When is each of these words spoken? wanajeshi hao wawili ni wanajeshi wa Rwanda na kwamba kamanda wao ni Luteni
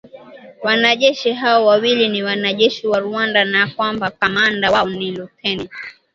wanajeshi 0.63 1.33
hao 1.33 1.65
wawili 1.65 2.09
ni 2.09 2.23
wanajeshi 2.23 2.87
wa 2.87 2.99
Rwanda 2.99 3.45
na 3.45 3.67
kwamba 3.67 4.09
kamanda 4.11 4.71
wao 4.71 4.89
ni 4.89 5.11
Luteni 5.11 5.69